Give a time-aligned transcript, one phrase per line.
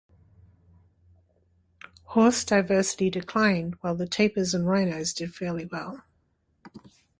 [2.05, 6.03] Horse diversity declined, while tapirs and rhinos did fairly well.